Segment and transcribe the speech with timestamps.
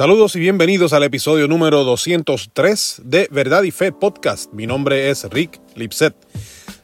[0.00, 4.50] Saludos y bienvenidos al episodio número 203 de Verdad y Fe Podcast.
[4.50, 6.14] Mi nombre es Rick Lipset.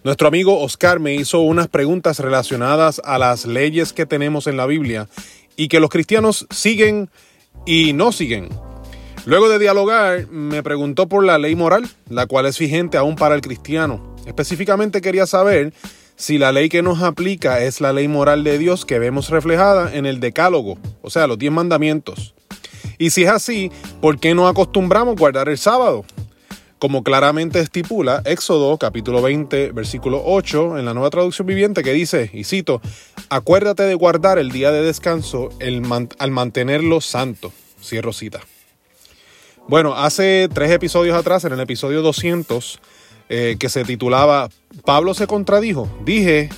[0.04, 4.66] Nuestro amigo Oscar me hizo unas preguntas relacionadas a las leyes que tenemos en la
[4.66, 5.08] Biblia
[5.56, 7.08] y que los cristianos siguen
[7.64, 8.50] y no siguen.
[9.24, 13.34] Luego de dialogar, me preguntó por la ley moral, la cual es vigente aún para
[13.34, 14.14] el cristiano.
[14.26, 15.72] Específicamente quería saber
[16.16, 19.96] si la ley que nos aplica es la ley moral de Dios que vemos reflejada
[19.96, 22.35] en el Decálogo, o sea, los diez mandamientos.
[22.98, 26.04] Y si es así, ¿por qué no acostumbramos guardar el sábado?
[26.78, 32.30] Como claramente estipula Éxodo capítulo 20 versículo 8 en la nueva traducción viviente que dice,
[32.34, 32.82] y cito,
[33.30, 35.48] acuérdate de guardar el día de descanso
[36.18, 37.52] al mantenerlo santo.
[37.82, 38.40] Cierro cita.
[39.68, 42.78] Bueno, hace tres episodios atrás, en el episodio 200,
[43.28, 44.48] eh, que se titulaba
[44.84, 46.48] Pablo se contradijo, dije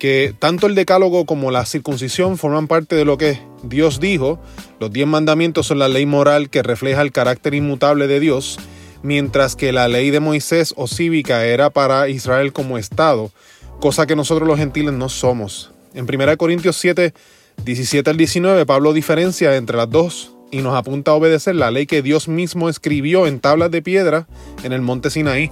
[0.00, 4.40] que tanto el decálogo como la circuncisión forman parte de lo que Dios dijo.
[4.80, 8.58] Los diez mandamientos son la ley moral que refleja el carácter inmutable de Dios,
[9.02, 13.30] mientras que la ley de Moisés o cívica era para Israel como Estado,
[13.78, 15.70] cosa que nosotros los gentiles no somos.
[15.92, 17.12] En 1 Corintios 7,
[17.62, 21.84] 17 al 19, Pablo diferencia entre las dos y nos apunta a obedecer la ley
[21.84, 24.26] que Dios mismo escribió en tablas de piedra
[24.64, 25.50] en el monte Sinaí.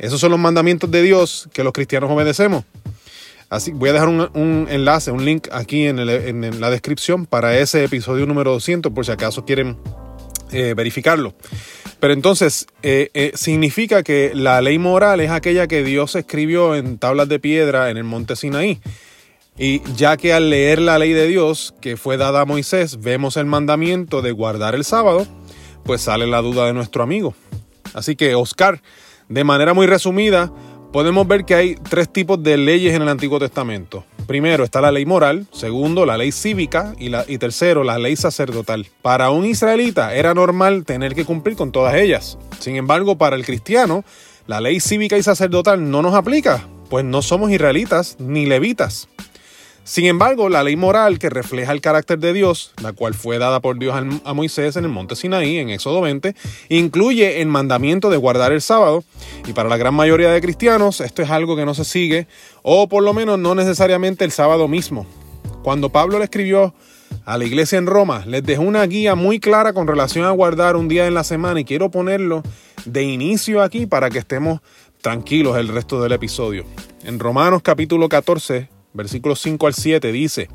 [0.00, 2.64] Esos son los mandamientos de Dios que los cristianos obedecemos.
[3.50, 8.26] Así, voy a dejar un, enlace, un link aquí en, la descripción para ese episodio
[8.26, 9.76] número 200 por si acaso quieren
[10.50, 11.34] eh, verificarlo.
[12.00, 16.98] Pero entonces, eh, eh, significa que la ley moral es aquella que Dios escribió en
[16.98, 18.80] tablas de piedra en el monte Sinaí.
[19.56, 23.36] Y ya que al leer la ley de Dios que fue dada a Moisés, vemos
[23.36, 25.26] el mandamiento de guardar el sábado,
[25.84, 27.34] pues sale la duda de nuestro amigo.
[27.94, 28.82] Así que, Oscar,
[29.28, 30.52] de manera muy resumida,
[30.94, 34.04] podemos ver que hay tres tipos de leyes en el Antiguo Testamento.
[34.28, 38.86] Primero está la ley moral, segundo la ley cívica y, tercero la ley sacerdotal.
[39.02, 42.38] Para un israelita era normal tener que cumplir con todas ellas.
[42.60, 44.04] Sin embargo, para el cristiano,
[44.46, 49.08] la ley cívica y sacerdotal no nos aplica, pues no somos israelitas ni levitas.
[49.84, 53.60] Sin embargo, la ley moral que refleja el carácter de Dios, la cual fue dada
[53.60, 56.34] por Dios a Moisés en el monte Sinaí, en Éxodo 20,
[56.70, 59.04] incluye el mandamiento de guardar el sábado,
[59.46, 62.26] y para la gran mayoría de cristianos esto es algo que no se sigue,
[62.62, 65.06] o por lo menos no necesariamente el sábado mismo.
[65.62, 66.74] Cuando Pablo le escribió
[67.26, 70.76] a la iglesia en Roma, les dejó una guía muy clara con relación a guardar
[70.76, 72.42] un día en la semana, y quiero ponerlo
[72.86, 74.60] de inicio aquí para que estemos
[75.02, 76.64] tranquilos el resto del episodio.
[77.04, 80.48] En Romanos capítulo 14, versículos 5 al 7 dice,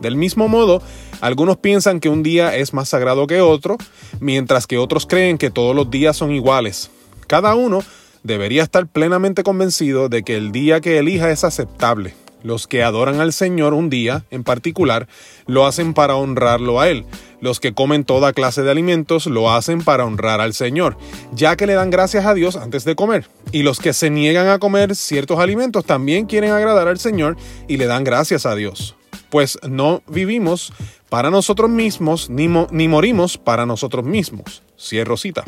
[0.00, 0.82] del mismo modo,
[1.20, 3.76] algunos piensan que un día es más sagrado que otro,
[4.20, 6.90] mientras que otros creen que todos los días son iguales.
[7.26, 7.82] Cada uno
[8.22, 12.14] debería estar plenamente convencido de que el día que elija es aceptable.
[12.46, 15.08] Los que adoran al Señor un día, en particular,
[15.46, 17.04] lo hacen para honrarlo a Él.
[17.40, 20.96] Los que comen toda clase de alimentos lo hacen para honrar al Señor,
[21.32, 23.28] ya que le dan gracias a Dios antes de comer.
[23.50, 27.36] Y los que se niegan a comer ciertos alimentos también quieren agradar al Señor
[27.66, 28.94] y le dan gracias a Dios.
[29.28, 30.72] Pues no vivimos
[31.08, 34.62] para nosotros mismos ni, ni morimos para nosotros mismos.
[34.78, 35.42] Cierro cita.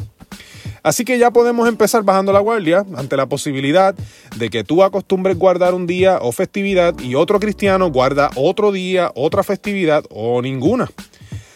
[0.83, 3.95] Así que ya podemos empezar bajando la guardia ante la posibilidad
[4.37, 9.13] de que tú acostumbres guardar un día o festividad y otro cristiano guarda otro día,
[9.15, 10.89] otra festividad o ninguna.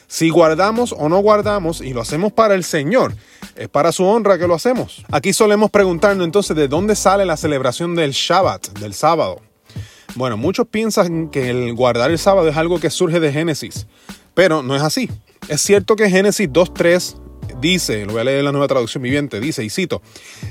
[0.06, 3.14] Si guardamos o no guardamos y lo hacemos para el Señor,
[3.56, 5.02] es para su honra que lo hacemos.
[5.10, 9.40] Aquí solemos preguntarnos entonces de dónde sale la celebración del Shabbat, del sábado.
[10.14, 13.86] Bueno, muchos piensan que el guardar el sábado es algo que surge de Génesis,
[14.34, 15.08] pero no es así.
[15.48, 17.21] Es cierto que Génesis 2.3
[17.62, 20.02] dice, lo voy a leer en la nueva traducción viviente, dice, y cito,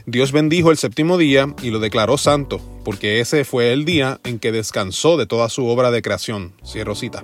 [0.07, 4.39] Dios bendijo el séptimo día y lo declaró santo, porque ese fue el día en
[4.39, 6.53] que descansó de toda su obra de creación.
[6.65, 7.23] Cierro cita.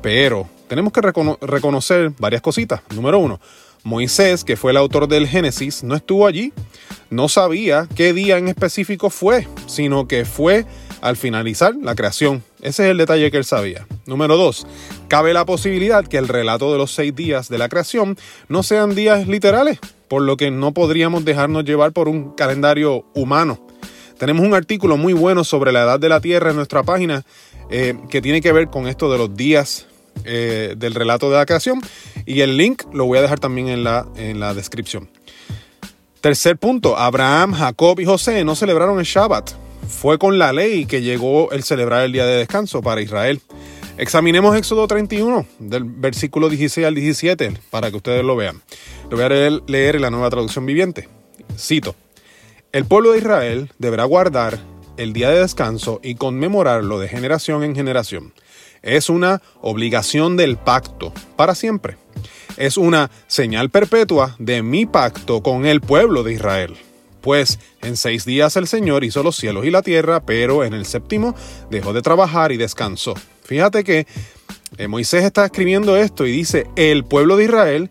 [0.00, 2.80] Pero tenemos que reconocer varias cositas.
[2.94, 3.40] Número uno,
[3.82, 6.52] Moisés, que fue el autor del Génesis, no estuvo allí,
[7.10, 10.64] no sabía qué día en específico fue, sino que fue
[11.00, 12.42] al finalizar la creación.
[12.60, 13.86] Ese es el detalle que él sabía.
[14.06, 14.66] Número 2.
[15.08, 18.16] Cabe la posibilidad que el relato de los seis días de la creación
[18.48, 23.66] no sean días literales, por lo que no podríamos dejarnos llevar por un calendario humano.
[24.18, 27.24] Tenemos un artículo muy bueno sobre la edad de la Tierra en nuestra página
[27.70, 29.86] eh, que tiene que ver con esto de los días
[30.24, 31.80] eh, del relato de la creación
[32.26, 35.08] y el link lo voy a dejar también en la, en la descripción.
[36.20, 39.52] Tercer punto, Abraham, Jacob y José no celebraron el Shabbat
[39.90, 43.40] fue con la ley que llegó el celebrar el día de descanso para Israel.
[43.98, 48.62] Examinemos Éxodo 31, del versículo 16 al 17, para que ustedes lo vean.
[49.10, 49.28] Lo voy a
[49.66, 51.08] leer, en la nueva traducción viviente.
[51.58, 51.94] Cito,
[52.72, 54.58] el pueblo de Israel deberá guardar
[54.96, 58.32] el día de descanso y conmemorarlo de generación en generación.
[58.82, 61.98] Es una obligación del pacto para siempre.
[62.56, 66.76] es una señal perpetua de mi pacto con el pueblo de Israel.
[67.20, 70.86] Pues en seis días el Señor hizo los cielos y la tierra, pero en el
[70.86, 71.34] séptimo
[71.70, 73.14] dejó de trabajar y descansó.
[73.44, 74.06] Fíjate que
[74.78, 77.90] eh, Moisés está escribiendo esto y dice, el pueblo de Israel,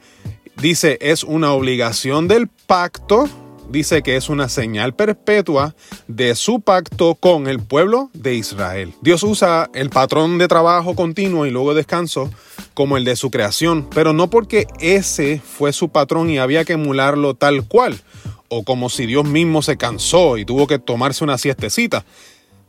[0.61, 3.27] dice, es una obligación del pacto,
[3.69, 5.75] dice que es una señal perpetua
[6.07, 8.93] de su pacto con el pueblo de Israel.
[9.01, 12.31] Dios usa el patrón de trabajo continuo y luego descanso
[12.73, 16.73] como el de su creación, pero no porque ese fue su patrón y había que
[16.73, 18.01] emularlo tal cual
[18.49, 22.03] o como si Dios mismo se cansó y tuvo que tomarse una siestecita.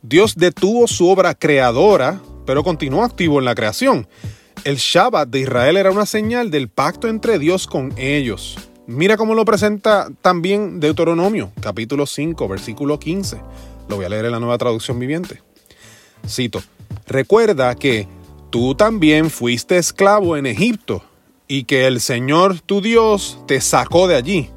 [0.01, 4.07] Dios detuvo su obra creadora, pero continuó activo en la creación.
[4.63, 8.57] El Shabbat de Israel era una señal del pacto entre Dios con ellos.
[8.87, 13.37] Mira cómo lo presenta también Deuteronomio, capítulo 5, versículo 15.
[13.89, 15.41] Lo voy a leer en la nueva traducción viviente.
[16.27, 16.61] Cito,
[17.07, 18.07] recuerda que
[18.49, 21.03] tú también fuiste esclavo en Egipto
[21.47, 24.49] y que el Señor tu Dios te sacó de allí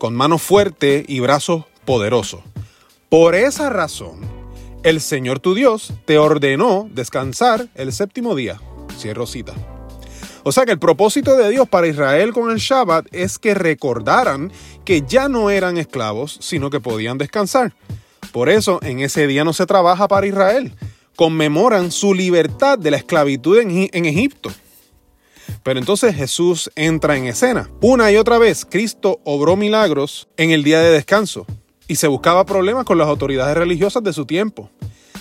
[0.00, 2.42] con mano fuerte y brazo poderoso.
[3.10, 4.18] Por esa razón,
[4.82, 8.58] el Señor tu Dios te ordenó descansar el séptimo día.
[8.98, 9.52] Cierro cita.
[10.42, 14.50] O sea que el propósito de Dios para Israel con el Shabbat es que recordaran
[14.86, 17.74] que ya no eran esclavos, sino que podían descansar.
[18.32, 20.72] Por eso en ese día no se trabaja para Israel.
[21.14, 24.50] Conmemoran su libertad de la esclavitud en, en Egipto.
[25.62, 27.70] Pero entonces Jesús entra en escena.
[27.80, 31.46] Una y otra vez Cristo obró milagros en el día de descanso
[31.88, 34.70] y se buscaba problemas con las autoridades religiosas de su tiempo.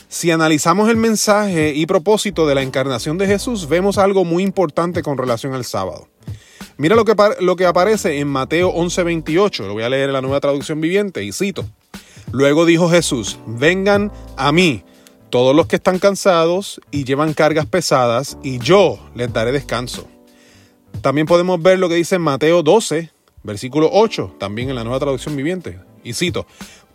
[0.07, 5.03] Si analizamos el mensaje y propósito de la encarnación de Jesús, vemos algo muy importante
[5.03, 6.07] con relación al sábado.
[6.77, 10.21] Mira lo que, lo que aparece en Mateo 11:28, lo voy a leer en la
[10.21, 11.65] nueva traducción viviente y cito.
[12.31, 14.83] Luego dijo Jesús, vengan a mí
[15.29, 20.07] todos los que están cansados y llevan cargas pesadas, y yo les daré descanso.
[21.01, 23.09] También podemos ver lo que dice Mateo 12,
[23.43, 25.79] versículo 8, también en la nueva traducción viviente.
[26.03, 26.45] Y cito,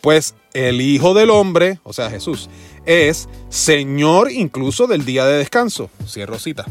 [0.01, 2.49] pues el Hijo del Hombre, o sea Jesús,
[2.85, 5.89] es Señor incluso del día de descanso.
[6.07, 6.65] Cierro cita.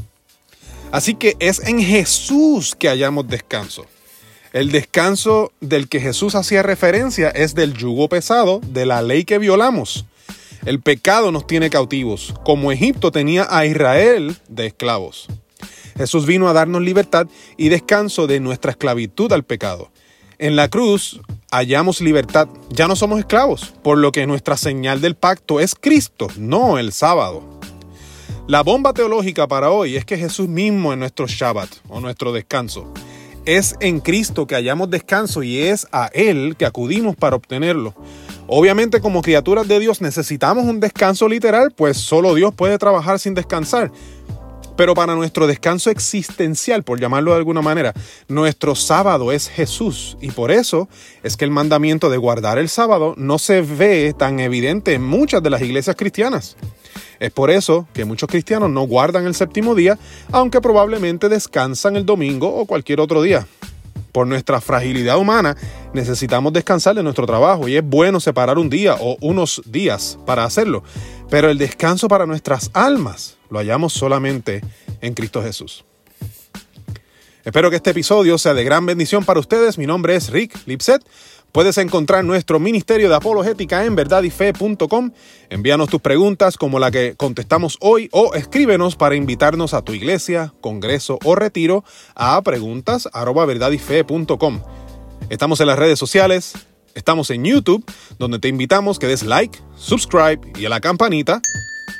[0.92, 3.86] Así que es en Jesús que hallamos descanso.
[4.52, 9.38] El descanso del que Jesús hacía referencia es del yugo pesado de la ley que
[9.38, 10.04] violamos.
[10.64, 15.26] El pecado nos tiene cautivos, como Egipto tenía a Israel de esclavos.
[15.96, 17.26] Jesús vino a darnos libertad
[17.56, 19.90] y descanso de nuestra esclavitud al pecado.
[20.38, 21.20] En la cruz
[21.50, 26.26] hallamos libertad, ya no somos esclavos, por lo que nuestra señal del pacto es Cristo,
[26.36, 27.42] no el sábado.
[28.46, 32.92] La bomba teológica para hoy es que Jesús mismo es nuestro Shabbat o nuestro descanso.
[33.46, 37.94] Es en Cristo que hallamos descanso y es a Él que acudimos para obtenerlo.
[38.46, 43.32] Obviamente como criaturas de Dios necesitamos un descanso literal, pues solo Dios puede trabajar sin
[43.32, 43.90] descansar.
[44.76, 47.92] Pero para nuestro descanso existencial, por llamarlo de alguna manera,
[48.28, 50.16] nuestro sábado es Jesús.
[50.20, 50.88] Y por eso
[51.22, 55.42] es que el mandamiento de guardar el sábado no se ve tan evidente en muchas
[55.42, 56.56] de las iglesias cristianas.
[57.20, 59.98] Es por eso que muchos cristianos no guardan el séptimo día,
[60.32, 63.46] aunque probablemente descansan el domingo o cualquier otro día.
[64.14, 65.56] Por nuestra fragilidad humana
[65.92, 70.44] necesitamos descansar de nuestro trabajo y es bueno separar un día o unos días para
[70.44, 70.84] hacerlo.
[71.30, 74.60] Pero el descanso para nuestras almas lo hallamos solamente
[75.00, 75.84] en Cristo Jesús.
[77.44, 79.78] Espero que este episodio sea de gran bendición para ustedes.
[79.78, 81.02] Mi nombre es Rick Lipset.
[81.54, 85.12] Puedes encontrar nuestro Ministerio de Apologética en verdadyfe.com.
[85.50, 90.52] Envíanos tus preguntas como la que contestamos hoy o escríbenos para invitarnos a tu iglesia,
[90.60, 91.84] congreso o retiro
[92.16, 94.62] a preguntas@verdadyfe.com.
[95.30, 96.54] Estamos en las redes sociales,
[96.96, 97.84] estamos en YouTube,
[98.18, 101.40] donde te invitamos que des like, subscribe y a la campanita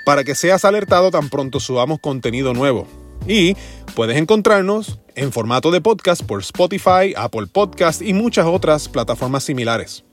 [0.05, 3.04] para que seas alertado tan pronto subamos contenido nuevo.
[3.27, 3.57] Y
[3.95, 10.05] puedes encontrarnos en formato de podcast por Spotify, Apple Podcast y muchas otras plataformas similares.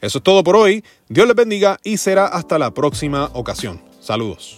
[0.00, 0.84] Eso es todo por hoy.
[1.08, 3.82] Dios les bendiga y será hasta la próxima ocasión.
[4.00, 4.56] Saludos.